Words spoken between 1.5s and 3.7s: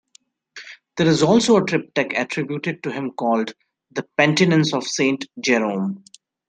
a triptych attributed to him called